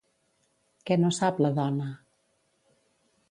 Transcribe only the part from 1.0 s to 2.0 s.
no sap la dona?